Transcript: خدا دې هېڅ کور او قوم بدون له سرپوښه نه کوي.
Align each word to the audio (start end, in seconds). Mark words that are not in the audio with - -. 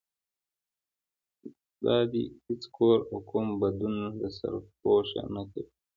خدا 1.71 1.97
دې 2.11 2.23
هېڅ 2.45 2.63
کور 2.75 2.97
او 3.11 3.17
قوم 3.29 3.47
بدون 3.61 3.95
له 4.19 4.29
سرپوښه 4.37 5.21
نه 5.33 5.43
کوي. 5.51 5.69